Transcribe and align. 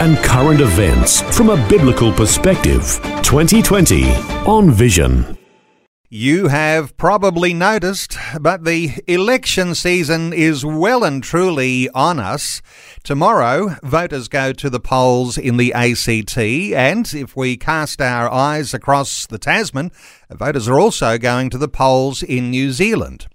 and 0.00 0.16
current 0.18 0.60
events 0.60 1.22
from 1.36 1.50
a 1.50 1.68
biblical 1.68 2.12
perspective. 2.12 3.00
2020 3.22 4.10
on 4.46 4.70
Vision. 4.70 5.38
You 6.16 6.46
have 6.46 6.96
probably 6.96 7.52
noticed, 7.52 8.16
but 8.40 8.62
the 8.62 8.92
election 9.08 9.74
season 9.74 10.32
is 10.32 10.64
well 10.64 11.02
and 11.02 11.20
truly 11.20 11.88
on 11.90 12.20
us. 12.20 12.62
Tomorrow, 13.02 13.78
voters 13.82 14.28
go 14.28 14.52
to 14.52 14.70
the 14.70 14.78
polls 14.78 15.36
in 15.36 15.56
the 15.56 15.72
ACT, 15.72 16.38
and 16.38 17.12
if 17.12 17.34
we 17.34 17.56
cast 17.56 18.00
our 18.00 18.30
eyes 18.30 18.72
across 18.72 19.26
the 19.26 19.38
Tasman, 19.38 19.90
voters 20.30 20.68
are 20.68 20.78
also 20.78 21.18
going 21.18 21.50
to 21.50 21.58
the 21.58 21.66
polls 21.66 22.22
in 22.22 22.50
New 22.50 22.70
Zealand. 22.70 23.26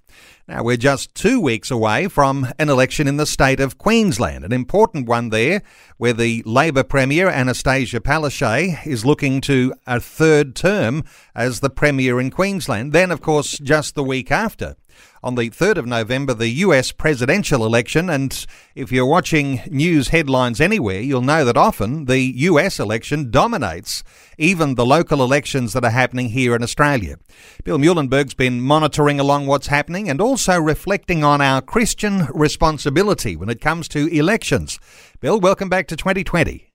Now, 0.49 0.63
we're 0.63 0.77
just 0.77 1.13
two 1.13 1.39
weeks 1.39 1.69
away 1.69 2.07
from 2.07 2.47
an 2.57 2.69
election 2.69 3.07
in 3.07 3.17
the 3.17 3.27
state 3.27 3.59
of 3.59 3.77
Queensland, 3.77 4.43
an 4.43 4.51
important 4.51 5.07
one 5.07 5.29
there, 5.29 5.61
where 5.97 6.11
the 6.11 6.41
Labor 6.43 6.81
Premier, 6.81 7.29
Annastacia 7.29 7.99
Palaszczuk, 7.99 8.87
is 8.87 9.05
looking 9.05 9.41
to 9.41 9.75
a 9.85 9.99
third 9.99 10.55
term 10.55 11.03
as 11.35 11.59
the 11.59 11.69
Premier 11.69 12.19
in 12.19 12.31
Queensland. 12.31 12.93
Then, 12.93 13.11
of 13.11 13.21
course, 13.21 13.59
just 13.59 13.93
the 13.93 14.03
week 14.03 14.31
after, 14.31 14.75
on 15.23 15.35
the 15.35 15.49
3rd 15.49 15.77
of 15.77 15.85
November, 15.85 16.33
the 16.33 16.49
US 16.49 16.91
presidential 16.91 17.65
election. 17.65 18.09
And 18.09 18.45
if 18.75 18.91
you're 18.91 19.05
watching 19.05 19.61
news 19.69 20.09
headlines 20.09 20.61
anywhere, 20.61 21.01
you'll 21.01 21.21
know 21.21 21.43
that 21.45 21.57
often 21.57 22.05
the 22.05 22.19
US 22.19 22.79
election 22.79 23.31
dominates 23.31 24.03
even 24.37 24.75
the 24.75 24.85
local 24.85 25.23
elections 25.23 25.73
that 25.73 25.83
are 25.83 25.89
happening 25.89 26.29
here 26.29 26.55
in 26.55 26.63
Australia. 26.63 27.17
Bill 27.63 27.77
Muehlenberg's 27.77 28.33
been 28.33 28.61
monitoring 28.61 29.19
along 29.19 29.47
what's 29.47 29.67
happening 29.67 30.09
and 30.09 30.21
also 30.21 30.59
reflecting 30.59 31.23
on 31.23 31.41
our 31.41 31.61
Christian 31.61 32.27
responsibility 32.33 33.35
when 33.35 33.49
it 33.49 33.61
comes 33.61 33.87
to 33.89 34.07
elections. 34.07 34.79
Bill, 35.19 35.39
welcome 35.39 35.69
back 35.69 35.87
to 35.87 35.95
2020 35.95 36.68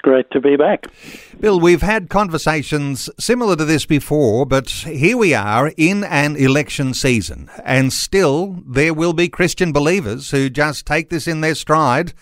great 0.00 0.30
to 0.30 0.40
be 0.40 0.56
back. 0.56 0.86
Bill, 1.40 1.60
we've 1.60 1.82
had 1.82 2.08
conversations 2.08 3.10
similar 3.18 3.56
to 3.56 3.64
this 3.64 3.86
before, 3.86 4.46
but 4.46 4.70
here 4.70 5.16
we 5.16 5.34
are 5.34 5.72
in 5.76 6.04
an 6.04 6.36
election 6.36 6.94
season, 6.94 7.50
and 7.64 7.92
still 7.92 8.62
there 8.66 8.94
will 8.94 9.12
be 9.12 9.28
Christian 9.28 9.72
believers 9.72 10.30
who 10.30 10.50
just 10.50 10.86
take 10.86 11.10
this 11.10 11.26
in 11.26 11.40
their 11.40 11.54
stride, 11.54 12.12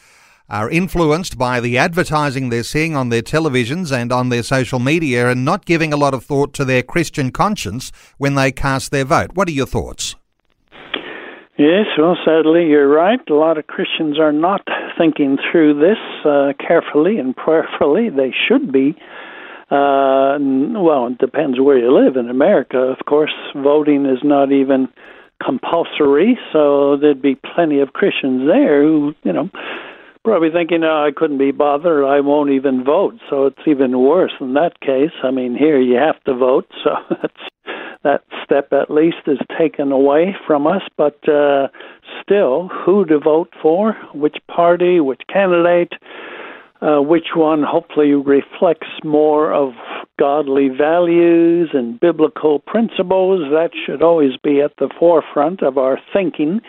are 0.49 0.69
influenced 0.69 1.39
by 1.39 1.61
the 1.61 1.79
advertising 1.79 2.49
they're 2.49 2.65
seeing 2.65 2.97
on 2.97 3.09
their 3.09 3.23
televisions 3.23 3.93
and 3.93 4.11
on 4.11 4.31
their 4.31 4.43
social 4.43 4.81
media, 4.81 5.31
and 5.31 5.45
not 5.45 5.65
giving 5.65 5.93
a 5.93 5.97
lot 5.97 6.13
of 6.13 6.25
thought 6.25 6.53
to 6.55 6.65
their 6.65 6.83
Christian 6.83 7.31
conscience 7.31 7.93
when 8.19 8.35
they 8.35 8.51
cast 8.51 8.91
their 8.91 9.05
vote. 9.05 9.31
What 9.35 9.47
are 9.49 9.53
your 9.53 9.67
thoughts? 9.67 10.17
Yes, 11.57 11.87
well, 11.99 12.17
sadly, 12.25 12.67
you're 12.67 12.89
right. 12.89 13.21
A 13.29 13.35
lot 13.35 13.59
of 13.59 13.67
Christians 13.67 14.19
are 14.19 14.33
not 14.33 14.67
thinking 15.01 15.39
through 15.51 15.81
this 15.81 15.99
uh, 16.27 16.53
carefully 16.61 17.19
and 17.19 17.35
prayerfully. 17.35 18.11
They 18.11 18.35
should 18.47 18.71
be. 18.71 18.95
Uh, 19.71 20.37
well, 20.77 21.07
it 21.07 21.19
depends 21.19 21.59
where 21.59 21.79
you 21.79 21.91
live. 21.91 22.17
In 22.17 22.29
America, 22.29 22.79
of 22.79 22.99
course, 23.07 23.33
voting 23.55 24.05
is 24.05 24.19
not 24.23 24.53
even 24.53 24.89
compulsory, 25.43 26.39
so 26.53 26.97
there'd 26.97 27.23
be 27.23 27.37
plenty 27.55 27.81
of 27.81 27.95
Christians 27.95 28.47
there 28.47 28.83
who, 28.83 29.15
you 29.23 29.33
know, 29.33 29.49
probably 30.25 30.51
thinking, 30.51 30.83
oh, 30.85 31.07
I 31.07 31.13
couldn't 31.17 31.39
be 31.39 31.53
bothered, 31.53 32.05
I 32.05 32.21
won't 32.21 32.51
even 32.51 32.85
vote. 32.85 33.15
So 33.31 33.47
it's 33.47 33.63
even 33.67 33.99
worse 33.99 34.33
in 34.41 34.55
that 34.55 34.81
case. 34.81 35.17
I 35.23 35.31
mean, 35.31 35.57
here 35.57 35.81
you 35.81 35.97
have 35.97 36.23
to 36.25 36.35
vote, 36.35 36.67
so 36.85 36.91
that's 37.09 37.50
that 38.03 38.23
step 38.45 38.73
at 38.73 38.91
least 38.91 39.27
is 39.27 39.39
taken 39.59 39.93
away 39.93 40.35
from 40.47 40.67
us. 40.67 40.83
But 40.97 41.29
uh, 41.29 41.69
still, 42.23 42.69
who 42.69 43.05
to 43.07 43.19
vote 43.19 43.53
for, 43.61 43.93
which 44.15 44.37
party, 44.49 45.01
which 45.01 45.23
candidate, 45.33 45.93
uh, 46.81 47.01
which 47.01 47.29
one 47.35 47.63
hopefully 47.63 48.13
reflects 48.15 48.89
more 49.05 49.53
of 49.53 49.73
godly 50.19 50.69
values 50.69 51.71
and 51.73 52.01
biblical 52.01 52.59
principles. 52.61 53.41
That 53.51 53.71
should 53.85 54.03
always 54.03 54.37
be 54.43 54.61
at 54.61 54.77
the 54.79 54.91
forefront 54.99 55.63
of 55.63 55.79
our 55.79 55.99
thinking 56.13 56.61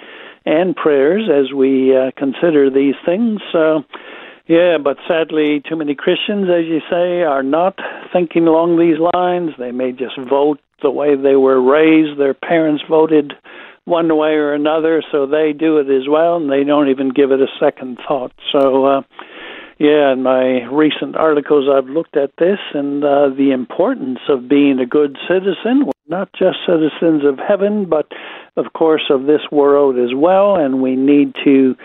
and 0.46 0.76
prayers 0.76 1.30
as 1.30 1.54
we 1.54 1.96
uh, 1.96 2.12
consider 2.18 2.70
these 2.70 2.96
things. 3.06 3.42
Uh, 3.54 3.82
yeah, 4.48 4.78
but 4.84 4.98
sadly, 5.08 5.62
too 5.68 5.76
many 5.78 5.96
Christians, 5.96 6.50
as 6.50 6.66
you 6.66 6.82
say, 6.90 7.22
are 7.22 7.44
not 7.44 7.78
thinking 8.12 8.48
along 8.48 8.80
these 8.80 8.98
lines. 9.14 9.52
They 9.58 9.72
may 9.72 9.92
just 9.92 10.18
vote 10.18 10.60
the 10.82 10.92
way 10.92 11.16
they 11.16 11.36
were 11.36 11.62
raised. 11.62 12.20
Their 12.20 12.34
parents 12.34 12.84
voted 12.90 13.34
one 13.86 14.16
way 14.16 14.34
or 14.34 14.54
another, 14.54 15.04
so 15.12 15.26
they 15.26 15.54
do 15.54 15.78
it 15.80 15.90
as 15.90 16.08
well, 16.08 16.38
and 16.38 16.52
they 16.52 16.64
don't 16.64 16.90
even 16.90 17.10
give 17.10 17.32
it 17.32 17.42
a 17.42 17.48
second 17.60 18.00
thought. 18.08 18.32
So, 18.52 18.86
uh, 18.86 19.02
yeah, 19.80 20.14
in 20.14 20.22
my 20.22 20.64
recent 20.66 21.16
articles, 21.16 21.68
I've 21.68 21.90
looked 21.90 22.16
at 22.16 22.32
this 22.38 22.60
and 22.74 23.04
uh, 23.04 23.30
the 23.30 23.52
importance 23.52 24.20
of 24.30 24.48
being 24.48 24.80
a 24.80 24.86
good 24.86 25.18
citizen. 25.28 25.86
We're 25.86 26.18
not 26.18 26.30
just 26.34 26.60
citizens 26.68 27.26
of 27.26 27.40
heaven, 27.40 27.86
but 27.86 28.12
of 28.58 28.74
course 28.74 29.10
of 29.10 29.26
this 29.26 29.42
world 29.52 29.98
as 29.98 30.14
well, 30.16 30.56
and 30.56 30.84
we 30.84 30.96
need 30.96 31.34
to 31.44 31.76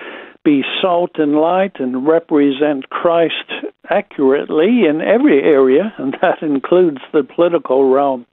be 0.44 0.62
salt 0.80 1.12
and 1.14 1.36
light 1.36 1.80
and 1.80 2.06
represent 2.06 2.88
Christ 2.90 3.50
accurately 3.88 4.84
in 4.86 5.00
every 5.00 5.42
area, 5.42 5.94
and 5.96 6.16
that 6.20 6.42
includes 6.42 6.98
the 7.12 7.24
political 7.24 7.90
realm. 7.90 8.26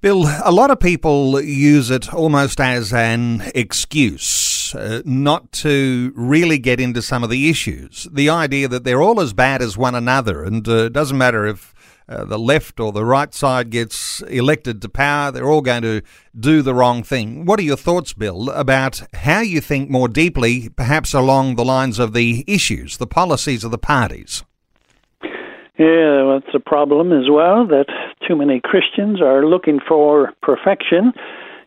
Bill, 0.00 0.26
a 0.44 0.52
lot 0.52 0.70
of 0.70 0.78
people 0.78 1.40
use 1.40 1.90
it 1.90 2.14
almost 2.14 2.60
as 2.60 2.92
an 2.92 3.42
excuse 3.52 4.72
uh, 4.72 5.02
not 5.04 5.50
to 5.50 6.12
really 6.14 6.56
get 6.58 6.78
into 6.78 7.02
some 7.02 7.24
of 7.24 7.30
the 7.30 7.50
issues. 7.50 8.06
The 8.12 8.30
idea 8.30 8.68
that 8.68 8.84
they're 8.84 9.02
all 9.02 9.20
as 9.20 9.32
bad 9.32 9.60
as 9.60 9.76
one 9.76 9.96
another, 9.96 10.44
and 10.44 10.66
uh, 10.68 10.84
it 10.84 10.92
doesn't 10.92 11.18
matter 11.18 11.46
if 11.46 11.74
uh, 12.08 12.24
the 12.24 12.38
left 12.38 12.78
or 12.78 12.92
the 12.92 13.04
right 13.04 13.34
side 13.34 13.70
gets 13.70 14.20
elected 14.28 14.80
to 14.82 14.88
power, 14.88 15.32
they're 15.32 15.50
all 15.50 15.62
going 15.62 15.82
to 15.82 16.02
do 16.38 16.62
the 16.62 16.74
wrong 16.74 17.02
thing. 17.02 17.44
What 17.44 17.58
are 17.58 17.64
your 17.64 17.76
thoughts, 17.76 18.12
Bill, 18.12 18.50
about 18.50 19.02
how 19.14 19.40
you 19.40 19.60
think 19.60 19.90
more 19.90 20.06
deeply, 20.06 20.68
perhaps 20.68 21.12
along 21.12 21.56
the 21.56 21.64
lines 21.64 21.98
of 21.98 22.12
the 22.12 22.44
issues, 22.46 22.98
the 22.98 23.08
policies 23.08 23.64
of 23.64 23.72
the 23.72 23.78
parties? 23.78 24.44
Yeah, 25.78 26.40
that's 26.40 26.54
a 26.54 26.60
problem 26.60 27.12
as 27.12 27.30
well 27.30 27.64
that 27.68 27.86
too 28.26 28.34
many 28.34 28.60
Christians 28.62 29.22
are 29.22 29.46
looking 29.46 29.78
for 29.86 30.32
perfection 30.42 31.12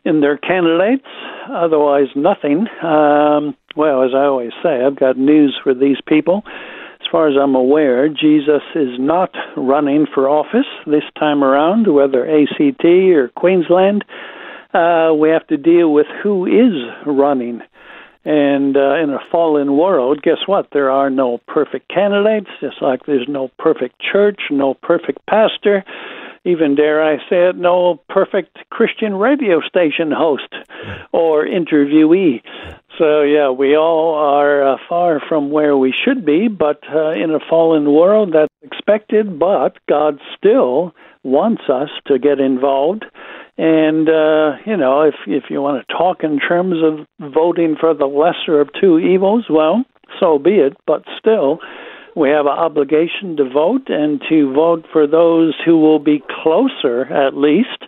in 0.04 0.20
their 0.20 0.38
candidates, 0.38 1.08
otherwise, 1.50 2.08
nothing. 2.16 2.68
Um, 2.84 3.56
well, 3.78 4.04
as 4.04 4.12
I 4.14 4.26
always 4.26 4.52
say, 4.62 4.84
I've 4.84 5.00
got 5.00 5.18
news 5.18 5.58
for 5.64 5.74
these 5.74 5.98
people. 6.06 6.44
As 6.46 7.08
far 7.10 7.30
as 7.30 7.36
I'm 7.42 7.56
aware, 7.56 8.10
Jesus 8.10 8.62
is 8.76 9.00
not 9.00 9.32
running 9.56 10.06
for 10.14 10.28
office 10.28 10.68
this 10.86 11.04
time 11.18 11.42
around, 11.42 11.88
whether 11.94 12.26
ACT 12.26 12.84
or 12.84 13.30
Queensland. 13.30 14.04
Uh, 14.74 15.14
we 15.18 15.30
have 15.30 15.48
to 15.48 15.58
deal 15.58 15.94
with 15.94 16.08
who 16.22 16.46
is 16.46 16.74
running. 17.06 17.62
And 18.24 18.78
uh, 18.78 18.96
in 19.02 19.10
a 19.10 19.20
fallen 19.32 19.78
world, 19.78 20.22
guess 20.22 20.38
what? 20.46 20.68
There 20.72 20.92
are 20.92 21.10
no 21.10 21.40
perfect 21.48 21.90
candidates, 21.90 22.50
just 22.60 22.82
like 22.82 23.06
there's 23.06 23.28
no 23.28 23.50
perfect 23.58 24.00
church, 24.00 24.42
no 24.52 24.76
perfect 24.76 25.26
pastor, 25.26 25.84
even 26.44 26.76
dare 26.76 27.04
I 27.04 27.18
say 27.30 27.50
it, 27.50 27.56
no 27.56 28.02
perfect 28.10 28.58
Christian 28.70 29.16
radio 29.16 29.62
station 29.62 30.12
host 30.12 30.54
or 31.12 31.46
interviewee. 31.46 32.42
So, 32.98 33.22
yeah, 33.22 33.50
we 33.50 33.76
all 33.76 34.16
are 34.16 34.74
uh, 34.74 34.78
far 34.88 35.20
from 35.28 35.50
where 35.50 35.78
we 35.78 35.92
should 35.92 36.26
be, 36.26 36.48
but 36.48 36.82
uh, 36.94 37.12
in 37.12 37.32
a 37.32 37.40
fallen 37.50 37.92
world, 37.92 38.34
that's 38.34 38.54
expected, 38.62 39.40
but 39.40 39.78
God 39.88 40.20
still 40.38 40.94
wants 41.24 41.64
us 41.70 41.90
to 42.08 42.18
get 42.18 42.40
involved 42.40 43.06
and 43.58 44.10
uh, 44.10 44.58
you 44.66 44.78
know, 44.78 45.02
if 45.02 45.16
if 45.28 45.46
you 45.50 45.62
want 45.62 45.86
to 45.86 45.94
talk 45.94 46.24
in 46.24 46.40
terms 46.40 46.78
of 46.84 47.32
voting 47.34 47.76
for 47.80 47.94
the 47.94 48.06
lesser 48.06 48.60
of 48.62 48.70
two 48.80 49.00
evils, 49.00 49.46
well, 49.50 49.84
so 50.20 50.40
be 50.40 50.56
it. 50.56 50.78
But 50.88 51.04
still, 51.20 51.60
we 52.16 52.30
have 52.30 52.46
an 52.46 52.58
obligation 52.58 53.38
to 53.38 53.50
vote 53.50 53.90
and 53.90 54.22
to 54.30 54.54
vote 54.54 54.86
for 54.92 55.08
those 55.08 55.56
who 55.66 55.80
will 55.80 56.00
be 56.00 56.24
closer, 56.44 57.04
at 57.06 57.36
least, 57.36 57.84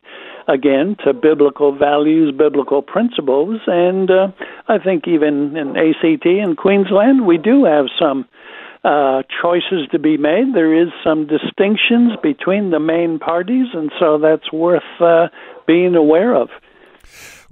again, 0.47 0.95
to 1.05 1.13
biblical 1.13 1.75
values, 1.75 2.33
biblical 2.37 2.81
principles. 2.81 3.61
And 3.67 4.09
uh, 4.09 4.27
I 4.67 4.79
think 4.79 5.07
even 5.07 5.57
in 5.57 5.75
ACT 5.75 6.25
and 6.25 6.57
Queensland, 6.57 7.25
we 7.25 7.37
do 7.37 7.65
have 7.65 7.85
some 7.99 8.25
uh, 8.83 9.23
choices 9.41 9.87
to 9.91 9.99
be 9.99 10.17
made. 10.17 10.53
There 10.53 10.73
is 10.81 10.89
some 11.03 11.27
distinctions 11.27 12.13
between 12.21 12.71
the 12.71 12.79
main 12.79 13.19
parties, 13.19 13.67
and 13.73 13.91
so 13.99 14.17
that's 14.17 14.51
worth 14.51 14.83
uh, 14.99 15.27
being 15.65 15.95
aware 15.95 16.35
of. 16.35 16.49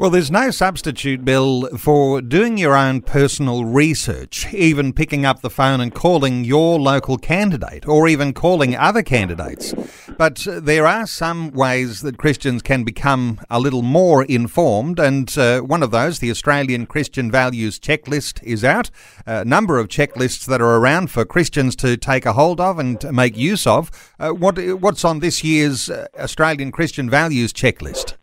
Well, 0.01 0.09
there's 0.09 0.31
no 0.31 0.50
substitute, 0.50 1.24
Bill, 1.24 1.68
for 1.77 2.24
doing 2.24 2.57
your 2.57 2.75
own 2.75 3.01
personal 3.01 3.65
research, 3.65 4.51
even 4.51 4.94
picking 4.94 5.27
up 5.27 5.42
the 5.42 5.50
phone 5.51 5.80
and 5.80 5.94
calling 5.94 6.44
your 6.44 6.80
local 6.80 7.19
candidate 7.19 7.88
or 7.88 8.07
even 8.07 8.33
calling 8.33 8.75
other 8.75 9.03
candidates. 9.03 9.75
But 10.18 10.48
uh, 10.48 10.59
there 10.59 10.88
are 10.88 11.06
some 11.06 11.51
ways 11.51 12.01
that 12.01 12.18
Christians 12.18 12.63
can 12.63 12.83
become 12.83 13.42
a 13.48 13.59
little 13.59 13.83
more 13.83 14.24
informed, 14.24 15.00
and 15.00 15.38
uh, 15.38 15.59
one 15.59 15.83
of 15.83 15.92
those, 15.92 16.18
the 16.18 16.31
Australian 16.31 16.88
Christian 16.88 17.30
Values 17.30 17.80
Checklist, 17.80 18.42
is 18.42 18.63
out. 18.63 18.89
A 19.27 19.45
number 19.45 19.77
of 19.77 19.88
checklists 19.88 20.47
that 20.47 20.62
are 20.62 20.77
around 20.77 21.12
for 21.12 21.25
Christians 21.25 21.75
to 21.75 21.95
take 21.95 22.25
a 22.25 22.33
hold 22.33 22.59
of 22.59 22.80
and 22.80 23.06
make 23.15 23.38
use 23.38 23.68
of. 23.68 23.92
Uh, 24.19 24.31
what, 24.31 24.57
what's 24.80 25.06
on 25.06 25.19
this 25.19 25.44
year's 25.44 25.92
uh, 25.92 26.07
Australian 26.18 26.71
Christian 26.71 27.07
Values 27.07 27.54
Checklist? 27.54 28.15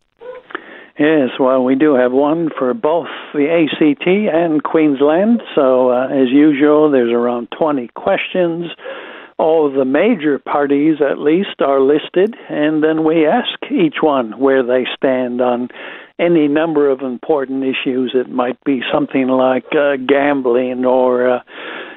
Yes, 0.98 1.30
well, 1.38 1.62
we 1.62 1.76
do 1.76 1.94
have 1.94 2.10
one 2.10 2.48
for 2.58 2.74
both 2.74 3.06
the 3.32 3.46
ACT 3.46 4.04
and 4.04 4.60
Queensland. 4.60 5.40
So, 5.54 5.90
uh, 5.90 6.08
as 6.08 6.28
usual, 6.28 6.90
there's 6.90 7.12
around 7.12 7.48
20 7.56 7.86
questions. 7.94 8.66
All 9.38 9.70
the 9.70 9.84
major 9.84 10.40
parties, 10.40 10.96
at 11.00 11.20
least, 11.20 11.60
are 11.60 11.80
listed, 11.80 12.34
and 12.48 12.82
then 12.82 13.04
we 13.04 13.28
ask 13.28 13.60
each 13.70 13.98
one 14.02 14.40
where 14.40 14.64
they 14.64 14.86
stand 14.96 15.40
on 15.40 15.68
any 16.18 16.48
number 16.48 16.90
of 16.90 17.02
important 17.02 17.62
issues. 17.62 18.10
It 18.12 18.28
might 18.28 18.58
be 18.64 18.80
something 18.92 19.28
like 19.28 19.66
uh, 19.70 19.98
gambling 20.04 20.84
or, 20.84 21.30
uh, 21.30 21.40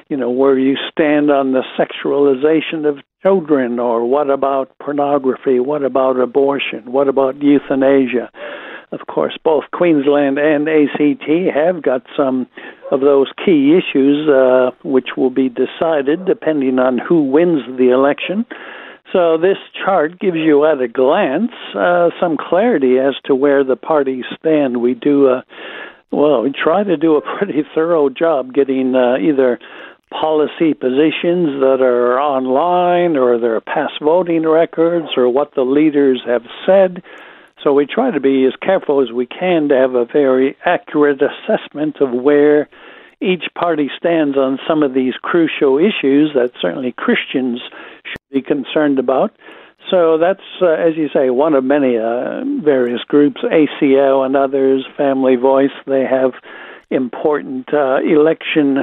you 0.08 0.16
know, 0.16 0.30
where 0.30 0.56
you 0.56 0.76
stand 0.92 1.28
on 1.28 1.50
the 1.50 1.64
sexualization 1.76 2.88
of 2.88 3.02
children, 3.20 3.80
or 3.80 4.06
what 4.06 4.30
about 4.30 4.70
pornography? 4.78 5.58
What 5.58 5.82
about 5.82 6.20
abortion? 6.20 6.92
What 6.92 7.08
about 7.08 7.42
euthanasia? 7.42 8.30
Of 8.92 9.06
course, 9.06 9.38
both 9.42 9.64
Queensland 9.72 10.38
and 10.38 10.68
ACT 10.68 11.26
have 11.54 11.82
got 11.82 12.02
some 12.14 12.46
of 12.90 13.00
those 13.00 13.32
key 13.42 13.74
issues, 13.74 14.28
uh, 14.28 14.70
which 14.84 15.16
will 15.16 15.30
be 15.30 15.48
decided 15.48 16.26
depending 16.26 16.78
on 16.78 16.98
who 16.98 17.22
wins 17.22 17.62
the 17.78 17.88
election. 17.88 18.44
So 19.10 19.38
this 19.38 19.56
chart 19.82 20.20
gives 20.20 20.36
you 20.36 20.66
at 20.66 20.80
a 20.80 20.88
glance 20.88 21.52
uh, 21.74 22.10
some 22.20 22.36
clarity 22.36 22.98
as 22.98 23.14
to 23.24 23.34
where 23.34 23.64
the 23.64 23.76
parties 23.76 24.24
stand. 24.38 24.82
We 24.82 24.92
do 24.94 25.26
a 25.28 25.44
well, 26.10 26.42
we 26.42 26.52
try 26.52 26.84
to 26.84 26.98
do 26.98 27.16
a 27.16 27.22
pretty 27.22 27.62
thorough 27.74 28.10
job 28.10 28.52
getting 28.52 28.94
uh, 28.94 29.16
either 29.16 29.58
policy 30.10 30.74
positions 30.74 31.60
that 31.60 31.78
are 31.80 32.20
online 32.20 33.16
or 33.16 33.38
their 33.38 33.62
past 33.62 33.94
voting 34.02 34.46
records 34.46 35.08
or 35.16 35.30
what 35.30 35.54
the 35.54 35.62
leaders 35.62 36.22
have 36.26 36.42
said 36.66 37.02
so 37.62 37.72
we 37.72 37.86
try 37.86 38.10
to 38.10 38.20
be 38.20 38.44
as 38.46 38.54
careful 38.60 39.02
as 39.02 39.12
we 39.12 39.26
can 39.26 39.68
to 39.68 39.76
have 39.76 39.94
a 39.94 40.04
very 40.04 40.56
accurate 40.64 41.20
assessment 41.22 41.96
of 42.00 42.10
where 42.12 42.68
each 43.20 43.44
party 43.54 43.88
stands 43.96 44.36
on 44.36 44.58
some 44.66 44.82
of 44.82 44.94
these 44.94 45.14
crucial 45.22 45.78
issues 45.78 46.32
that 46.34 46.50
certainly 46.60 46.92
Christians 46.96 47.60
should 48.04 48.32
be 48.32 48.42
concerned 48.42 48.98
about. 48.98 49.32
So 49.90 50.18
that's, 50.18 50.40
uh, 50.60 50.70
as 50.70 50.96
you 50.96 51.08
say, 51.12 51.30
one 51.30 51.54
of 51.54 51.64
many 51.64 51.96
uh, 51.98 52.42
various 52.64 53.02
groups, 53.06 53.40
ACL 53.42 54.24
and 54.24 54.36
others, 54.36 54.84
Family 54.96 55.36
Voice. 55.36 55.70
They 55.86 56.04
have 56.04 56.32
important 56.90 57.72
uh, 57.72 57.98
election 58.04 58.78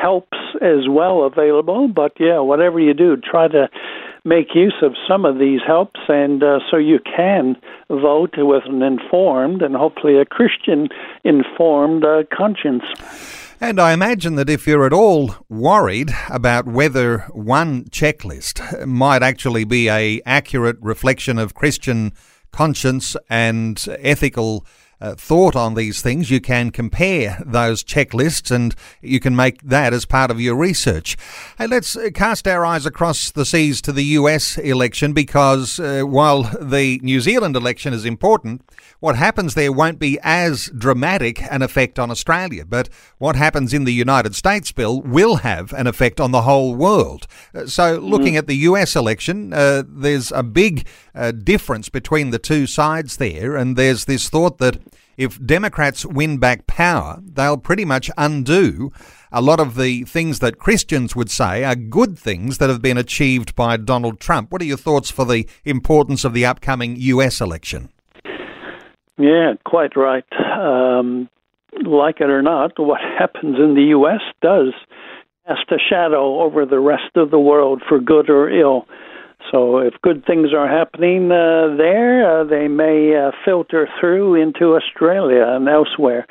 helps 0.00 0.38
as 0.62 0.88
well 0.88 1.24
available. 1.24 1.88
But 1.88 2.12
yeah, 2.18 2.40
whatever 2.40 2.80
you 2.80 2.94
do, 2.94 3.16
try 3.16 3.48
to 3.48 3.68
make 4.24 4.54
use 4.54 4.74
of 4.82 4.94
some 5.08 5.24
of 5.24 5.38
these 5.38 5.60
helps, 5.66 6.00
and 6.08 6.42
uh, 6.42 6.58
so 6.70 6.76
you 6.76 6.98
can 7.16 7.56
vote 7.88 8.34
with 8.36 8.64
an 8.66 8.82
informed 8.82 9.62
and 9.62 9.74
hopefully 9.74 10.18
a 10.18 10.24
Christian 10.24 10.88
informed 11.24 12.04
uh, 12.04 12.24
conscience. 12.36 12.84
And 13.60 13.80
I 13.80 13.92
imagine 13.92 14.36
that 14.36 14.48
if 14.48 14.66
you're 14.66 14.86
at 14.86 14.92
all 14.92 15.34
worried 15.48 16.10
about 16.30 16.66
whether 16.66 17.18
one 17.32 17.84
checklist 17.86 18.86
might 18.86 19.22
actually 19.22 19.64
be 19.64 19.88
a 19.88 20.20
accurate 20.24 20.76
reflection 20.80 21.38
of 21.38 21.54
Christian 21.54 22.12
conscience 22.52 23.16
and 23.28 23.84
ethical 23.98 24.64
uh, 25.00 25.14
thought 25.14 25.54
on 25.54 25.74
these 25.74 26.02
things, 26.02 26.30
you 26.30 26.40
can 26.40 26.70
compare 26.70 27.42
those 27.46 27.84
checklists 27.84 28.50
and 28.50 28.74
you 29.00 29.20
can 29.20 29.36
make 29.36 29.62
that 29.62 29.92
as 29.92 30.04
part 30.04 30.30
of 30.30 30.40
your 30.40 30.56
research. 30.56 31.16
Hey, 31.56 31.66
let's 31.66 31.96
uh, 31.96 32.10
cast 32.14 32.48
our 32.48 32.64
eyes 32.64 32.86
across 32.86 33.30
the 33.30 33.44
seas 33.44 33.80
to 33.82 33.92
the 33.92 34.04
US 34.04 34.58
election 34.58 35.12
because 35.12 35.78
uh, 35.78 36.02
while 36.02 36.42
the 36.60 37.00
New 37.02 37.20
Zealand 37.20 37.54
election 37.56 37.92
is 37.92 38.04
important, 38.04 38.62
what 39.00 39.16
happens 39.16 39.54
there 39.54 39.72
won't 39.72 39.98
be 39.98 40.18
as 40.22 40.70
dramatic 40.76 41.40
an 41.50 41.62
effect 41.62 41.98
on 41.98 42.10
Australia. 42.10 42.64
But 42.64 42.88
what 43.18 43.36
happens 43.36 43.72
in 43.72 43.84
the 43.84 43.92
United 43.92 44.34
States, 44.34 44.72
Bill, 44.72 45.00
will 45.02 45.36
have 45.36 45.72
an 45.72 45.86
effect 45.86 46.20
on 46.20 46.32
the 46.32 46.42
whole 46.42 46.74
world. 46.74 47.26
Uh, 47.54 47.66
so, 47.66 47.98
looking 47.98 48.34
mm. 48.34 48.38
at 48.38 48.46
the 48.46 48.56
US 48.56 48.96
election, 48.96 49.52
uh, 49.52 49.84
there's 49.86 50.32
a 50.32 50.42
big 50.42 50.86
uh, 51.14 51.30
difference 51.30 51.88
between 51.88 52.30
the 52.30 52.38
two 52.38 52.66
sides 52.66 53.16
there, 53.18 53.56
and 53.56 53.76
there's 53.76 54.06
this 54.06 54.28
thought 54.28 54.58
that 54.58 54.78
if 55.18 55.44
Democrats 55.44 56.06
win 56.06 56.38
back 56.38 56.66
power, 56.66 57.20
they'll 57.22 57.58
pretty 57.58 57.84
much 57.84 58.10
undo 58.16 58.92
a 59.30 59.42
lot 59.42 59.60
of 59.60 59.74
the 59.74 60.04
things 60.04 60.38
that 60.38 60.58
Christians 60.58 61.14
would 61.14 61.30
say 61.30 61.64
are 61.64 61.74
good 61.74 62.18
things 62.18 62.58
that 62.58 62.70
have 62.70 62.80
been 62.80 62.96
achieved 62.96 63.54
by 63.54 63.76
Donald 63.76 64.20
Trump. 64.20 64.50
What 64.50 64.62
are 64.62 64.66
your 64.66 64.78
thoughts 64.78 65.10
for 65.10 65.26
the 65.26 65.46
importance 65.64 66.24
of 66.24 66.32
the 66.32 66.46
upcoming 66.46 66.96
US 66.96 67.40
election? 67.40 67.90
Yeah, 69.18 69.54
quite 69.66 69.96
right. 69.96 70.24
Um, 70.56 71.28
like 71.84 72.20
it 72.20 72.30
or 72.30 72.40
not, 72.40 72.78
what 72.78 73.00
happens 73.00 73.56
in 73.58 73.74
the 73.74 73.88
U.S. 73.90 74.20
does 74.40 74.72
cast 75.46 75.70
a 75.72 75.78
shadow 75.78 76.40
over 76.40 76.64
the 76.64 76.78
rest 76.78 77.16
of 77.16 77.30
the 77.30 77.38
world 77.38 77.82
for 77.88 77.98
good 77.98 78.30
or 78.30 78.48
ill. 78.48 78.86
So, 79.50 79.78
if 79.78 79.94
good 80.02 80.24
things 80.26 80.52
are 80.52 80.68
happening 80.68 81.30
uh, 81.30 81.74
there, 81.76 82.40
uh, 82.40 82.44
they 82.44 82.68
may 82.68 83.16
uh, 83.16 83.30
filter 83.44 83.88
through 83.98 84.34
into 84.34 84.74
Australia 84.74 85.44
and 85.46 85.68
elsewhere. 85.68 86.26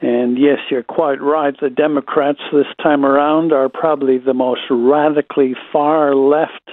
And 0.00 0.38
yes, 0.38 0.58
you're 0.70 0.84
quite 0.84 1.20
right. 1.20 1.54
The 1.60 1.70
Democrats 1.70 2.40
this 2.52 2.66
time 2.82 3.04
around 3.04 3.52
are 3.52 3.68
probably 3.68 4.18
the 4.18 4.34
most 4.34 4.62
radically 4.70 5.54
far 5.72 6.14
left 6.14 6.70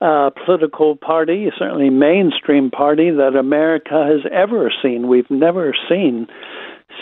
uh, 0.00 0.30
political 0.44 0.96
party, 0.96 1.50
certainly 1.58 1.90
mainstream 1.90 2.70
party 2.70 3.10
that 3.10 3.36
America 3.36 4.06
has 4.06 4.30
ever 4.32 4.72
seen. 4.82 5.08
We've 5.08 5.30
never 5.30 5.74
seen 5.88 6.26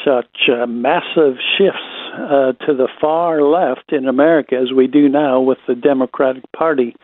such 0.05 0.49
uh, 0.53 0.67
massive 0.67 1.37
shifts 1.57 1.79
uh, 2.15 2.53
to 2.67 2.75
the 2.75 2.89
far 3.01 3.43
left 3.43 3.93
in 3.93 4.09
America 4.09 4.57
as 4.57 4.73
we 4.73 4.87
do 4.87 5.09
now 5.09 5.41
with 5.41 5.59
the 5.67 5.75
Democratic 5.75 6.51
Party. 6.53 6.95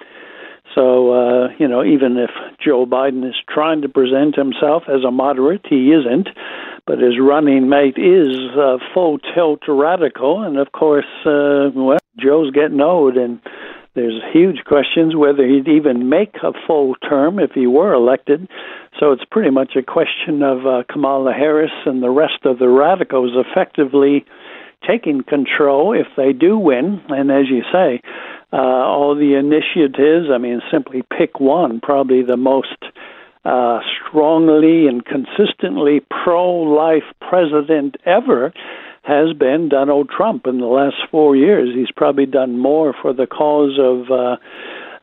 So, 0.75 1.13
uh, 1.13 1.49
you 1.59 1.69
know, 1.69 1.85
even 1.85 2.17
if 2.17 2.31
Joe 2.65 2.87
Biden 2.87 3.27
is 3.29 3.37
trying 3.49 3.83
to 3.83 3.89
present 3.89 4.35
himself 4.35 4.85
as 4.89 5.05
a 5.07 5.11
moderate, 5.11 5.67
he 5.69 5.93
isn't. 5.93 6.29
But 6.87 6.99
his 6.99 7.19
running 7.21 7.69
mate 7.69 7.97
is 7.97 8.37
uh, 8.59 8.79
full 8.93 9.19
tilt 9.35 9.63
radical. 9.69 10.43
And 10.43 10.59
of 10.59 10.73
course, 10.73 11.07
uh, 11.25 11.71
well, 11.75 11.99
Joe's 12.19 12.51
getting 12.51 12.81
old 12.81 13.17
and 13.17 13.41
there's 13.95 14.21
huge 14.33 14.65
questions 14.67 15.15
whether 15.15 15.47
he'd 15.47 15.69
even 15.69 16.09
make 16.09 16.35
a 16.43 16.53
full 16.67 16.97
term 16.97 17.39
if 17.39 17.53
he 17.53 17.67
were 17.67 17.93
elected. 17.93 18.49
So 18.99 19.13
it's 19.13 19.25
pretty 19.31 19.51
much 19.51 19.77
a 19.77 19.83
question 19.83 20.43
of 20.43 20.67
uh, 20.67 20.83
Kamala 20.91 21.33
Harris 21.33 21.71
and 21.87 22.03
the 22.03 22.11
rest 22.11 22.45
of 22.45 22.59
the 22.59 22.69
radicals 22.69 23.33
effectively 23.35 24.25
taking 24.87 25.23
control 25.23 25.93
if 25.93 26.09
they 26.17 26.33
do 26.33 26.59
win. 26.59 27.01
And 27.09 27.31
as 27.31 27.49
you 27.49 27.63
say, 27.73 28.01
uh, 28.53 28.57
all 28.57 29.15
the 29.15 29.35
initiatives, 29.35 30.29
I 30.33 30.39
mean, 30.39 30.61
simply 30.71 31.03
pick 31.17 31.41
one, 31.41 31.81
probably 31.81 32.23
the 32.23 32.37
most 32.37 32.77
uh, 33.45 33.81
strongly 34.09 34.87
and 34.87 35.05
consistently 35.05 36.01
pro 36.25 36.51
life 36.51 37.05
president 37.21 37.97
ever 38.07 38.53
has 39.03 39.35
been 39.37 39.69
Donald 39.69 40.09
Trump 40.09 40.47
in 40.47 40.59
the 40.59 40.67
last 40.67 40.97
four 41.11 41.37
years. 41.37 41.75
He's 41.75 41.91
probably 41.95 42.27
done 42.27 42.59
more 42.59 42.95
for 43.03 43.13
the 43.13 43.27
cause 43.27 43.79
of 43.79 44.11
uh, 44.11 44.37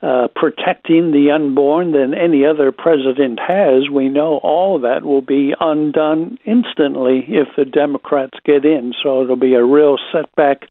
uh, 0.02 0.28
protecting 0.36 1.12
the 1.12 1.30
unborn 1.30 1.92
than 1.92 2.16
any 2.16 2.44
other 2.44 2.72
president 2.72 3.40
has. 3.40 3.88
We 3.92 4.10
know 4.10 4.40
all 4.42 4.80
that 4.80 5.04
will 5.04 5.22
be 5.22 5.54
undone 5.60 6.40
instantly 6.44 7.24
if 7.28 7.50
the 7.56 7.66
Democrats 7.66 8.40
get 8.44 8.66
in. 8.66 8.94
So 9.04 9.22
it'll 9.22 9.36
be 9.36 9.54
a 9.54 9.64
real 9.64 9.98
setback, 10.12 10.64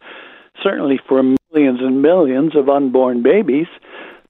certainly 0.63 0.99
for 1.09 1.23
millions 1.23 1.81
and 1.81 2.03
millions 2.03 2.57
of 2.57 2.69
unborn 2.69 3.23
babies. 3.23 3.67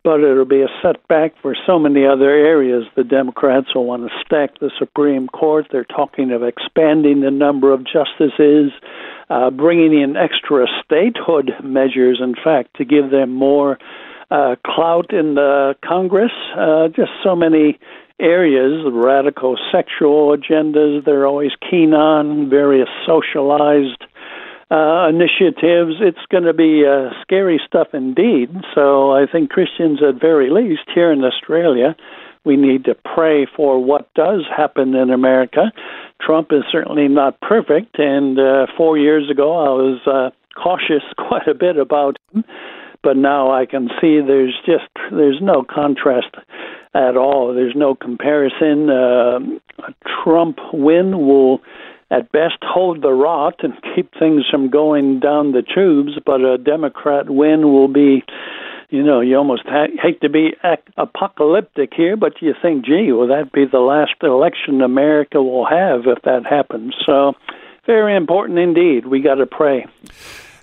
but 0.03 0.21
it'll 0.21 0.47
be 0.47 0.63
a 0.63 0.81
setback 0.81 1.35
for 1.43 1.55
so 1.67 1.79
many 1.79 2.07
other 2.07 2.31
areas. 2.31 2.85
The 2.97 3.05
Democrats 3.05 3.75
will 3.75 3.85
want 3.85 4.09
to 4.09 4.11
stack 4.25 4.59
the 4.59 4.71
Supreme 4.79 5.29
Court. 5.29 5.67
They're 5.71 5.85
talking 5.85 6.33
of 6.33 6.43
expanding 6.43 7.21
the 7.21 7.31
number 7.31 7.71
of 7.71 7.85
justices, 7.85 8.73
uh, 9.29 9.51
bringing 9.51 9.93
in 10.01 10.17
extra 10.17 10.67
statehood 10.83 11.53
measures, 11.63 12.19
in 12.23 12.35
fact, 12.35 12.77
to 12.77 12.87
give 12.87 13.11
them 13.11 13.35
more 13.35 13.79
uh, 14.31 14.57
clout 14.65 15.13
in 15.13 15.35
the 15.35 15.75
Congress. 15.85 16.33
Uh, 16.57 16.89
just 16.89 17.11
so 17.23 17.37
many 17.37 17.79
areas, 18.19 18.85
radical 18.93 19.59
sexual 19.73 20.37
agendas 20.37 21.05
they're 21.05 21.27
always 21.27 21.53
keen 21.71 21.93
on, 21.93 22.49
various 22.49 22.89
socialized 23.07 24.05
uh, 24.71 25.09
initiatives. 25.09 25.97
It's 26.01 26.27
going 26.31 26.45
to 26.45 26.55
be 26.55 26.85
uh, 26.87 27.11
scary 27.23 27.61
stuff 27.67 27.89
indeed. 27.93 28.51
So 28.75 29.13
I 29.13 29.27
think 29.31 29.51
Christians, 29.51 30.01
at 30.03 30.21
very 30.21 30.51
least, 30.51 30.89
here 30.95 31.13
in 31.13 31.25
Australia, 31.25 31.97
we 32.45 32.57
need 32.57 32.85
to 32.85 32.95
pray 32.95 33.47
for 33.57 33.83
what 33.83 34.13
does 34.15 34.43
happen 34.55 34.95
in 34.95 35.11
America. 35.11 35.73
Trump 36.21 36.49
is 36.53 36.63
certainly 36.71 37.09
not 37.09 37.41
perfect, 37.41 37.99
and 37.99 38.39
uh, 38.39 38.67
four 38.77 38.97
years 38.97 39.31
ago 39.31 39.57
I 39.57 39.69
was 39.71 40.01
uh, 40.07 40.31
cautious 40.61 41.03
quite 41.17 41.49
a 41.49 41.55
bit 41.55 41.77
about 41.77 42.17
him, 42.33 42.45
but 43.03 43.17
now 43.17 43.51
I 43.51 43.67
can 43.67 43.89
see 44.01 44.21
there's 44.21 44.57
just 44.65 44.89
there's 45.11 45.41
no 45.43 45.65
contrast 45.69 46.35
at 46.95 47.17
all. 47.17 47.55
There's 47.55 47.77
no 47.77 47.95
comparison. 47.95 48.91
Uh, 48.91 49.39
a 49.87 49.95
Trump 50.23 50.59
win 50.73 51.27
will 51.27 51.61
at 52.11 52.33
best 52.33 52.59
hold 52.63 53.03
the 53.03 53.13
rot 53.13 53.57
and 53.63 53.73
keep 53.95 54.13
things 54.19 54.45
from 54.51 54.71
going 54.71 55.21
down 55.21 55.53
the 55.53 55.63
tubes, 55.63 56.13
but 56.25 56.41
a 56.45 56.59
Democrat 56.59 57.31
win 57.31 57.73
will 57.73 57.89
be, 57.89 58.25
you 58.91 59.03
know, 59.03 59.21
you 59.21 59.37
almost 59.37 59.63
ha- 59.67 59.87
hate 60.03 60.21
to 60.21 60.29
be 60.29 60.55
ac- 60.65 60.83
apocalyptic 60.97 61.93
here, 61.95 62.17
but 62.17 62.41
you 62.41 62.55
think, 62.61 62.85
gee, 62.85 63.13
will 63.13 63.29
that 63.29 63.53
be 63.53 63.65
the 63.65 63.79
last 63.79 64.15
election 64.23 64.83
America 64.83 65.43
will 65.43 65.67
have 65.67 66.07
if 66.07 66.23
that 66.23 66.45
happens? 66.45 66.95
So, 67.07 67.35
very 67.87 68.15
important 68.15 68.59
indeed. 68.59 69.07
We 69.07 69.21
got 69.21 69.37
to 69.37 69.47
pray. 69.47 69.87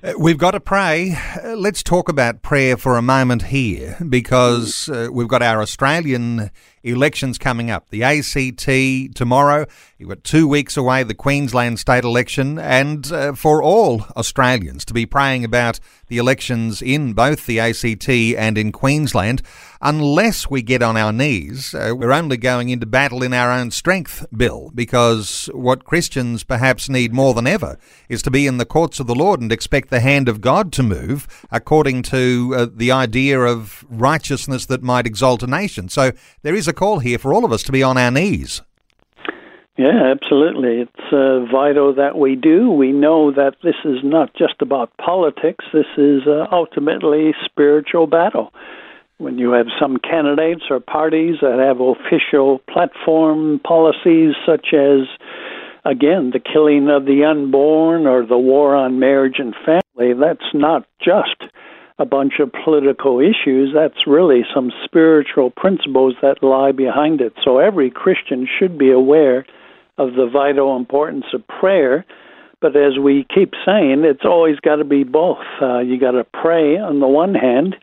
Uh, 0.07 0.13
we've 0.17 0.37
got 0.37 0.51
to 0.51 0.59
pray. 0.61 1.17
Uh, 1.43 1.53
let's 1.57 1.83
talk 1.83 2.07
about 2.07 2.41
prayer 2.41 2.77
for 2.77 2.97
a 2.97 3.01
moment 3.01 3.41
here 3.43 3.97
because 4.07 4.87
uh, 4.87 5.09
we've 5.11 5.27
got 5.27 5.41
our 5.41 5.61
Australian 5.61 6.49
elections 6.81 7.37
coming 7.37 7.69
up. 7.69 7.89
The 7.89 8.03
ACT 8.03 9.15
tomorrow. 9.17 9.65
You've 9.97 10.07
got 10.07 10.23
two 10.23 10.47
weeks 10.47 10.77
away, 10.77 11.03
the 11.03 11.13
Queensland 11.13 11.79
state 11.79 12.05
election, 12.05 12.57
and 12.57 13.11
uh, 13.11 13.33
for 13.33 13.61
all 13.61 14.05
Australians 14.15 14.85
to 14.85 14.93
be 14.93 15.05
praying 15.05 15.43
about 15.43 15.81
the 16.07 16.17
elections 16.17 16.81
in 16.81 17.13
both 17.13 17.45
the 17.45 17.59
ACT 17.59 18.09
and 18.09 18.57
in 18.57 18.71
Queensland. 18.71 19.41
Unless 19.81 20.49
we 20.49 20.61
get 20.61 20.81
on 20.81 20.97
our 20.97 21.13
knees, 21.13 21.75
uh, 21.75 21.93
we're 21.95 22.11
only 22.11 22.37
going 22.37 22.69
into 22.69 22.85
battle 22.85 23.21
in 23.21 23.33
our 23.33 23.51
own 23.51 23.69
strength, 23.69 24.25
Bill, 24.35 24.71
because 24.73 25.49
what 25.53 25.85
Christians 25.85 26.43
perhaps 26.43 26.89
need 26.89 27.13
more 27.13 27.33
than 27.33 27.45
ever 27.45 27.77
is 28.09 28.21
to 28.23 28.31
be 28.31 28.47
in 28.47 28.57
the 28.57 28.65
courts 28.65 28.99
of 28.99 29.07
the 29.07 29.15
Lord 29.15 29.39
and 29.39 29.51
expect 29.51 29.89
the 29.89 29.99
hand 29.99 30.27
of 30.27 30.41
God 30.41 30.71
to 30.73 30.83
move 30.83 31.27
according 31.51 32.01
to 32.03 32.53
uh, 32.57 32.67
the 32.73 32.91
idea 32.91 33.39
of 33.39 33.85
righteousness 33.89 34.65
that 34.65 34.81
might 34.81 35.05
exalt 35.05 35.43
a 35.43 35.47
nation. 35.47 35.89
So 35.89 36.11
there 36.41 36.55
is 36.55 36.67
a 36.67 36.73
call 36.73 36.99
here 36.99 37.19
for 37.19 37.33
all 37.33 37.45
of 37.45 37.51
us 37.51 37.63
to 37.63 37.71
be 37.71 37.83
on 37.83 37.97
our 37.97 38.11
knees. 38.11 38.61
Yeah, 39.77 40.12
absolutely. 40.12 40.81
It's 40.81 41.13
uh, 41.13 41.46
vital 41.51 41.93
that 41.93 42.17
we 42.17 42.36
do. 42.36 42.72
We 42.72 42.91
know 42.91 43.31
that 43.31 43.57
this 43.63 43.75
is 43.86 44.00
not 44.03 44.34
just 44.36 44.55
about 44.60 44.89
politics. 44.98 45.65
This 45.72 45.86
is 45.98 46.22
uh, 46.25 46.48
ultimately 46.51 47.34
spiritual 47.46 48.07
battle. 48.07 48.51
When 49.19 49.38
you 49.38 49.51
have 49.51 49.67
some 49.79 49.98
candidates 49.98 50.63
or 50.72 50.79
parties 50.79 51.36
that 51.41 51.60
have 51.60 51.79
official 51.79 52.60
platform 52.72 53.60
policies 53.60 54.34
such 54.48 54.74
as, 54.74 55.05
again, 55.86 56.31
the 56.34 56.39
killing 56.39 56.89
of 56.89 57.05
the 57.05 57.24
unborn 57.24 58.07
or 58.07 58.25
the 58.25 58.38
war 58.38 58.75
on 58.75 59.00
marriage 59.00 59.38
and 59.38 59.53
family, 59.63 60.13
that's 60.19 60.55
not 60.55 60.88
just 61.00 61.51
a 62.00 62.05
bunch 62.05 62.34
of 62.39 62.51
political 62.63 63.19
issues. 63.19 63.74
That's 63.75 64.07
really 64.07 64.41
some 64.55 64.72
spiritual 64.86 65.51
principles 65.51 66.15
that 66.24 66.41
lie 66.41 66.72
behind 66.72 67.22
it. 67.22 67.34
So 67.43 67.60
every 67.60 67.91
Christian 67.91 68.48
should 68.57 68.79
be 68.79 68.91
aware 68.91 69.46
of 69.97 70.13
the 70.13 70.29
vital 70.31 70.75
importance 70.75 71.25
of 71.33 71.47
prayer. 71.47 72.05
But 72.59 72.75
as 72.75 72.97
we 72.97 73.25
keep 73.33 73.53
saying, 73.65 74.03
it's 74.03 74.25
always 74.25 74.59
got 74.59 74.77
to 74.77 74.83
be 74.83 75.03
both. 75.03 75.45
Uh, 75.61 75.79
you 75.79 75.99
got 75.99 76.11
to 76.11 76.23
pray 76.23 76.77
on 76.77 76.99
the 76.99 77.07
one 77.07 77.35
hand 77.35 77.75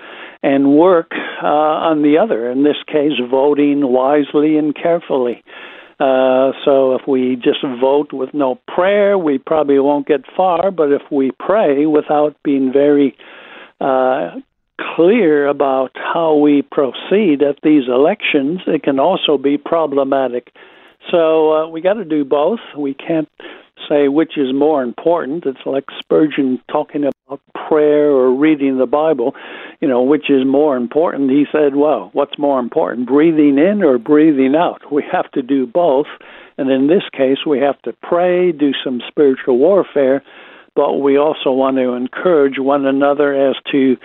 and 0.42 0.76
work 0.76 1.12
uh, 1.42 1.46
on 1.46 2.02
the 2.02 2.18
other. 2.18 2.50
In 2.50 2.64
this 2.64 2.82
case, 2.86 3.12
voting 3.30 3.92
wisely 3.92 4.58
and 4.58 4.74
carefully. 4.74 5.42
Uh, 6.00 6.50
so 6.64 6.96
if 6.96 7.02
we 7.06 7.36
just 7.36 7.64
vote 7.80 8.12
with 8.12 8.34
no 8.34 8.58
prayer, 8.66 9.16
we 9.16 9.38
probably 9.38 9.78
won't 9.78 10.08
get 10.08 10.22
far. 10.36 10.72
But 10.72 10.90
if 10.90 11.02
we 11.10 11.30
pray 11.38 11.86
without 11.86 12.36
being 12.42 12.72
very 12.72 13.16
uh, 13.80 14.32
clear 14.96 15.46
about 15.46 15.92
how 15.94 16.34
we 16.34 16.62
proceed 16.62 17.42
at 17.42 17.58
these 17.62 17.84
elections, 17.88 18.60
it 18.66 18.82
can 18.82 18.98
also 18.98 19.38
be 19.38 19.56
problematic. 19.56 20.52
So 21.10 21.52
uh, 21.52 21.68
we 21.68 21.80
got 21.80 21.94
to 21.94 22.04
do 22.04 22.24
both. 22.24 22.60
We 22.76 22.94
can't 22.94 23.28
say 23.88 24.08
which 24.08 24.38
is 24.38 24.54
more 24.54 24.82
important. 24.82 25.44
It's 25.46 25.66
like 25.66 25.84
Spurgeon 25.98 26.60
talking 26.70 27.04
about 27.04 27.40
prayer 27.68 28.10
or 28.10 28.34
reading 28.34 28.78
the 28.78 28.86
Bible. 28.86 29.34
You 29.80 29.88
know, 29.88 30.02
which 30.02 30.30
is 30.30 30.46
more 30.46 30.76
important? 30.76 31.30
He 31.30 31.44
said, 31.52 31.76
well, 31.76 32.10
what's 32.12 32.38
more 32.38 32.58
important, 32.58 33.06
breathing 33.06 33.58
in 33.58 33.82
or 33.82 33.98
breathing 33.98 34.54
out? 34.54 34.90
We 34.90 35.04
have 35.10 35.30
to 35.32 35.42
do 35.42 35.66
both. 35.66 36.06
And 36.56 36.70
in 36.70 36.86
this 36.86 37.02
case, 37.12 37.38
we 37.46 37.58
have 37.60 37.80
to 37.82 37.92
pray, 38.02 38.52
do 38.52 38.72
some 38.84 39.00
spiritual 39.08 39.58
warfare, 39.58 40.22
but 40.74 40.94
we 40.98 41.18
also 41.18 41.50
want 41.50 41.76
to 41.76 41.92
encourage 41.92 42.58
one 42.58 42.86
another 42.86 43.50
as 43.50 43.56
to 43.72 43.96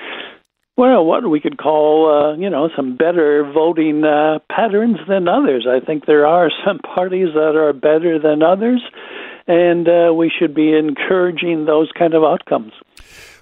well, 0.80 1.06
what 1.06 1.30
we 1.30 1.42
could 1.42 1.58
call, 1.58 2.10
uh, 2.10 2.38
you 2.38 2.50
know, 2.50 2.70
some 2.74 2.96
better 2.96 3.44
voting 3.54 4.06
uh, 4.06 4.40
patterns 4.50 4.96
than 5.10 5.28
others. 5.28 5.68
I 5.70 5.86
think 5.86 6.06
there 6.06 6.26
are 6.26 6.50
some 6.66 6.80
parties 6.80 7.34
that 7.34 7.58
are 7.58 7.74
better 7.74 8.18
than 8.18 8.42
others, 8.42 8.82
and 9.46 9.90
uh, 9.90 10.14
we 10.14 10.32
should 10.32 10.56
be 10.56 10.74
encouraging 10.74 11.66
those 11.66 11.90
kind 11.92 12.14
of 12.14 12.24
outcomes. 12.24 12.72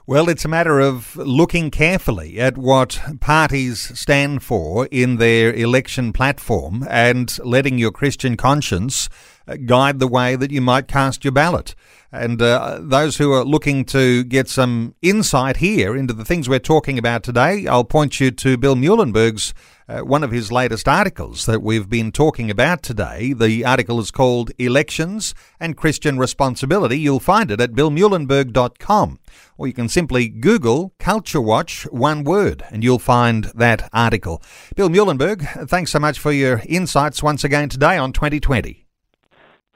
Well, 0.10 0.30
it's 0.30 0.46
a 0.46 0.48
matter 0.48 0.80
of 0.80 1.18
looking 1.18 1.70
carefully 1.70 2.40
at 2.40 2.58
what 2.58 2.98
parties 3.20 3.92
stand 4.00 4.42
for 4.42 4.86
in 4.86 5.18
their 5.18 5.54
election 5.54 6.14
platform 6.14 6.88
and 6.90 7.38
letting 7.44 7.78
your 7.78 7.92
Christian 7.92 8.38
conscience 8.38 9.10
uh, 9.50 9.58
guide 9.66 10.00
the 10.00 10.08
way 10.08 10.38
that 10.38 10.50
you 10.50 10.62
might 10.62 10.88
cast 10.88 11.26
your 11.26 11.34
ballot. 11.34 11.76
And 12.10 12.42
uh, 12.42 12.80
those 12.82 13.18
who 13.18 13.34
are 13.34 13.44
looking 13.44 13.84
to 13.86 14.24
get 14.24 14.48
some 14.48 14.96
insight 15.02 15.58
here 15.58 15.94
into 15.94 16.14
the 16.14 16.24
things 16.24 16.48
we're 16.48 16.60
talking 16.60 16.98
about 16.98 17.22
today, 17.22 17.68
I'll 17.68 17.84
point 17.84 18.22
you 18.22 18.32
to 18.32 18.58
Bill 18.58 18.76
Muehlenberg's 18.76 19.54
uh, 19.90 20.00
one 20.00 20.24
of 20.24 20.32
his 20.32 20.52
latest 20.54 20.88
articles 20.88 21.46
that 21.48 21.62
we've 21.62 21.90
been 21.90 22.14
talking 22.14 22.50
about 22.50 22.82
today. 22.82 23.34
The 23.34 23.66
article 23.66 24.00
is 24.00 24.12
called 24.12 24.52
Elections 24.58 25.36
and 25.60 25.76
Christian 25.76 26.18
Responsibility. 26.18 26.98
You'll 26.98 27.20
find 27.20 27.52
it 27.52 27.60
at 27.60 27.74
billmuehlenberg.com. 27.74 29.20
Or 29.58 29.68
you 29.68 29.74
can 29.74 29.90
simply 29.90 30.30
Google 30.30 30.94
Culture 31.00 31.42
Watch, 31.42 31.84
one 31.92 32.24
word, 32.24 32.64
and 32.70 32.84
you'll 32.84 33.00
find 33.00 33.46
that 33.56 33.90
article. 33.94 34.42
Bill 34.76 34.90
Muehlenberg, 34.90 35.70
thanks 35.70 35.92
so 35.92 36.00
much 36.00 36.20
for 36.20 36.32
your 36.32 36.62
insights 36.66 37.24
once 37.24 37.44
again 37.44 37.70
today 37.70 37.98
on 37.98 38.14
2020. 38.14 38.86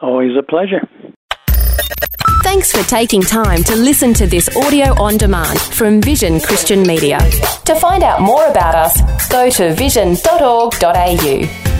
Always 0.01 0.31
a 0.37 0.43
pleasure. 0.43 0.81
Thanks 2.43 2.71
for 2.71 2.83
taking 2.89 3.21
time 3.21 3.63
to 3.63 3.75
listen 3.75 4.13
to 4.15 4.25
this 4.27 4.55
audio 4.57 4.99
on 5.01 5.17
demand 5.17 5.59
from 5.59 6.01
Vision 6.01 6.39
Christian 6.39 6.81
Media. 6.83 7.19
To 7.65 7.75
find 7.75 8.03
out 8.03 8.21
more 8.21 8.47
about 8.47 8.75
us, 8.75 9.29
go 9.29 9.49
to 9.51 9.73
vision.org.au. 9.75 11.70